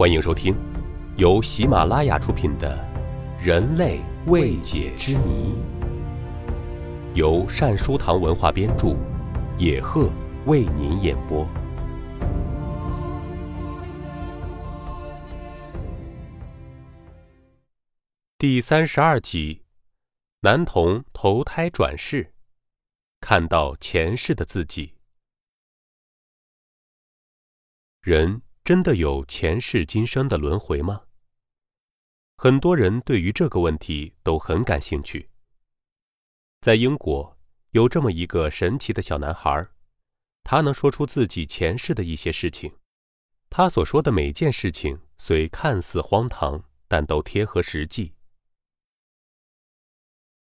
[0.00, 0.56] 欢迎收听，
[1.18, 2.74] 由喜马拉雅出品的
[3.44, 5.52] 《人类未解之谜》，
[7.14, 8.96] 由善书堂文化编著，
[9.58, 10.10] 野鹤
[10.46, 11.46] 为您演播。
[18.38, 19.64] 第三十二集：
[20.40, 22.32] 男童投胎转世，
[23.20, 24.94] 看到前世的自己。
[28.00, 28.40] 人
[28.70, 31.02] 真的有前世今生的轮回吗？
[32.36, 35.28] 很多人对于这个问题都很感兴趣。
[36.60, 37.36] 在英国，
[37.70, 39.66] 有这么一个神奇的小男孩，
[40.44, 42.72] 他能说出自己前世的一些事情。
[43.48, 48.14] 他所说的每件事情虽看似荒唐，但都贴合实际。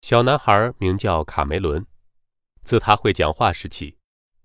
[0.00, 1.84] 小男孩名叫卡梅伦，
[2.62, 3.98] 自他会讲话时起。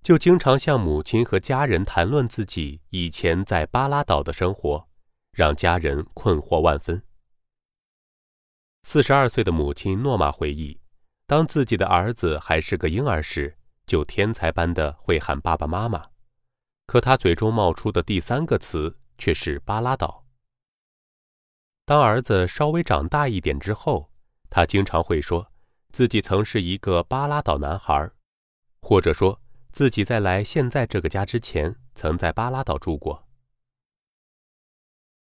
[0.07, 4.88] 就经常向母亲和家人谈论自己以前在巴拉岛的生活，
[5.34, 7.03] 让家人困惑万分。
[8.84, 10.79] 四十二岁的母亲诺玛回忆，
[11.26, 16.01] 当自己的儿子还是个婴儿时，就天才般的会喊爸爸妈妈，
[16.85, 20.23] 可他嘴中冒出的第三个词却是巴拉岛。
[21.85, 24.10] 当儿子稍微长大一点之后，
[24.49, 25.51] 他经常会说
[25.91, 28.10] 自己曾是一个巴拉岛男孩，
[28.79, 29.41] 或者说。
[29.77, 33.27] 自己在来现在这个家之前，曾在巴拉岛住过。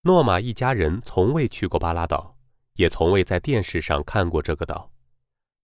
[0.04, 2.38] 诺玛一家人从未去过巴拉岛，
[2.76, 4.90] 也从未在电视上看过这个岛。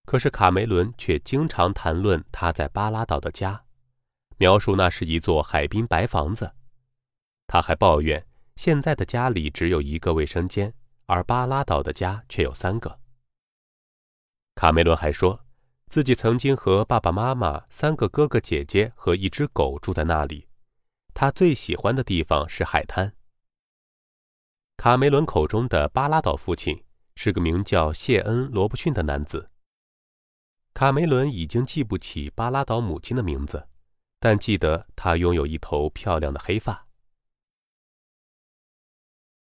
[0.03, 3.63] 可是卡梅伦却经常谈论他在巴拉岛的家，
[4.35, 6.53] 描述那是一座海滨白房子。
[7.47, 10.73] 他还抱怨现在的家里只有一个卫生间，
[11.05, 12.99] 而巴拉岛的家却有三个。
[14.55, 15.45] 卡梅伦还说。
[15.91, 20.47] 自己曾经和爸爸妈妈、三个哥哥姐姐和一只狗住在那里。
[21.13, 23.13] 他最喜欢的地方是海滩。
[24.77, 26.81] 卡梅伦口中的巴拉岛父亲
[27.17, 29.51] 是个名叫谢恩·罗伯逊的男子。
[30.73, 33.67] 卡梅伦已经记不起巴拉岛母亲的名字，
[34.17, 36.87] 但记得她拥有一头漂亮的黑发。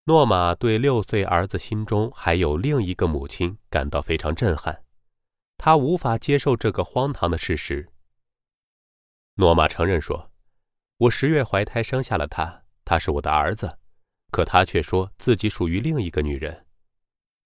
[0.06, 4.81] 诺玛对六岁儿子心中还有另一个母亲感到非常震撼。
[5.64, 7.88] 他无法接受这个荒唐的事实。
[9.34, 10.32] 诺玛承认说
[10.98, 13.78] ：“我十月怀胎生下了他，他是我的儿子，
[14.32, 16.66] 可他却说自己属于另一个女人。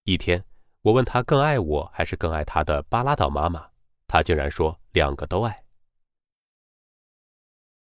[0.04, 0.42] 一天，
[0.80, 3.68] 我问他更爱我还是更爱他的巴拉岛妈妈，
[4.06, 5.54] 他竟然说两个都爱。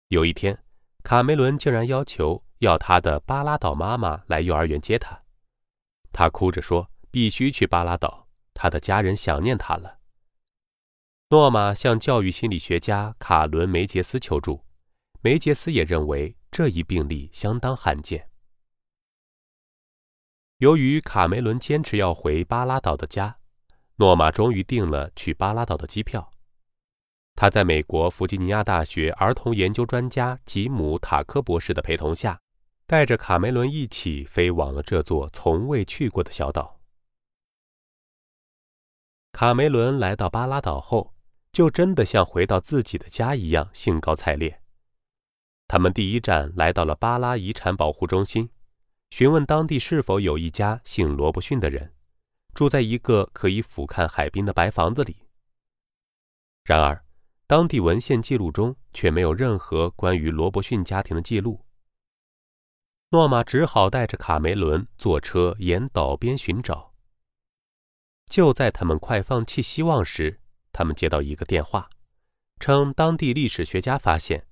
[0.09, 0.63] 有一天，
[1.05, 5.19] 卡梅伦竟然要求要他的巴拉岛妈妈来幼儿园接他，
[6.13, 9.95] 他哭着说必须去巴拉岛，他的家人想念他了。”
[11.31, 14.65] 诺玛向教育心理学家卡伦·梅杰斯求助，
[15.21, 18.31] 梅杰斯也认为这一病例相当罕见。
[20.57, 23.41] 由于卡梅伦坚持要回巴拉岛的家，
[23.97, 26.33] 诺玛终于订了去巴拉岛的机票。
[27.35, 32.41] 他在美国弗吉尼亚大学儿童研究专家吉姆·塔科博士的陪同下，
[32.87, 36.81] 带着卡梅伦一起飞往了这座从未去过的小岛。
[39.33, 41.13] 卡梅伦来到巴拉岛后。
[41.53, 44.63] 就真的像回到自己的家一样兴高采烈。
[45.67, 48.51] 他们第一站来到了巴拉遗产保护中心，
[49.11, 51.95] 询问当地是否有一家姓罗伯逊的人，
[52.55, 55.17] 住在一个可以俯瞰海滨的白房子里。
[56.65, 57.05] 然而，
[57.47, 61.65] 当地文献记录中却没有任何关于罗伯逊家庭的记录。
[63.11, 66.95] 诺玛只好带着卡梅伦坐车沿岛边寻找。
[68.27, 70.41] 就在他们快放弃希望时，
[70.73, 71.89] 他们接到一个电话，
[72.61, 74.47] 称当地历史学家发现，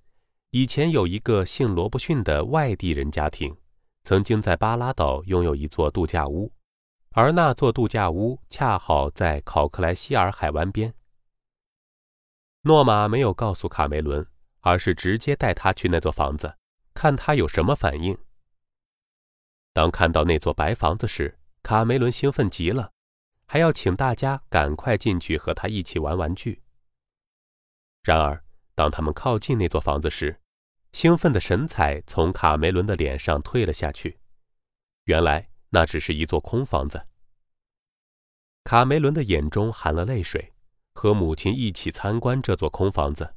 [0.51, 3.57] 以前有一个姓罗伯逊的外地人家庭，
[4.05, 6.53] 曾经在巴拉岛拥有一座度假屋，
[7.11, 10.95] 而那座度假屋恰好在考克莱希尔海湾边。
[12.63, 14.27] 诺玛没有告诉卡梅伦，
[14.61, 16.57] 而是直接带他去那座房子，
[16.95, 18.17] 看他有什么反应。
[19.73, 22.91] 当看到那座白房子时，卡梅伦兴奋极了。
[23.47, 26.63] 还要请大家赶快进去和他一起玩玩具。
[28.03, 28.45] 然而，
[28.75, 30.41] 当他们靠近那座房子时，
[30.93, 34.19] 兴奋的神采从卡梅伦的脸上退了下去。
[35.05, 37.07] 原来那只是一座空房子。
[38.65, 40.53] 卡梅伦的眼中含了泪水，
[40.95, 43.35] 和母亲一起参观这座空房子。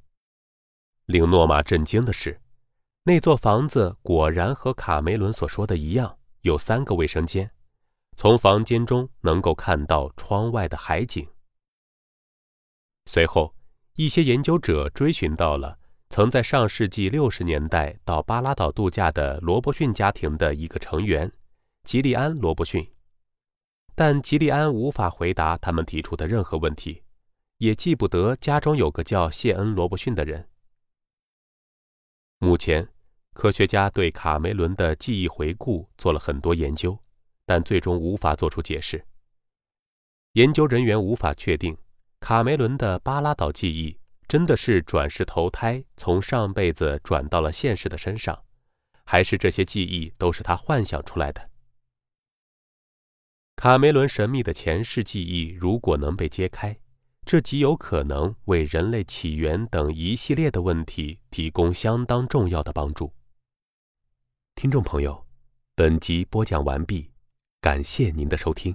[1.06, 2.42] 令诺玛震惊的是，
[3.04, 7.52] 那座房子果然和卡梅伦所说的一样，有三个卫生间。
[8.22, 11.26] 从房间中能够看到窗外的海景。
[13.06, 13.56] 随后，
[13.96, 15.80] 一些研究者追寻到了
[16.10, 21.32] 曾在上世纪六十年代到巴拉岛度假的罗伯逊家庭的一个成员
[21.86, 22.92] 吉利安·罗伯逊，
[23.96, 27.02] 但吉利安无法回答他们提出的任何问题，
[27.60, 30.50] 也记不得家中有个叫谢恩·罗伯逊的人。
[32.40, 32.86] 目前，
[33.34, 37.00] 科学家对卡梅伦的记忆回顾做了很多研究，
[37.50, 39.04] 但最终无法做出解释。
[40.34, 41.76] 研究人员无法确定
[42.20, 43.98] 卡梅伦的巴拉岛记忆
[44.28, 48.44] 真的是转世投胎，从上辈子转到了现实的身上，
[49.04, 51.50] 还是这些记忆都是他幻想出来的。
[53.56, 56.78] 卡梅伦神秘的前世记忆如果能被揭开，
[57.26, 63.12] 这极有可能为人类起源等一系列的问题提供相当重要的帮助。
[64.54, 65.26] 听众朋友，
[65.74, 67.10] 本集播讲完毕，
[67.62, 68.74] 感谢您的收听。